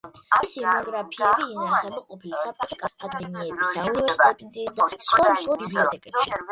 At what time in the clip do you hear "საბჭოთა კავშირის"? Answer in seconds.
2.45-3.05